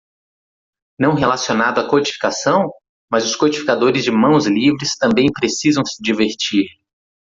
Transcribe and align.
Não 0.99 1.13
relacionado 1.13 1.77
à 1.79 1.87
codificação?, 1.87 2.71
mas 3.07 3.23
os 3.23 3.35
codificadores 3.35 4.03
de 4.03 4.09
mãos 4.09 4.47
livres 4.47 4.95
também 4.97 5.31
precisam 5.31 5.85
se 5.85 6.01
divertir. 6.01 6.65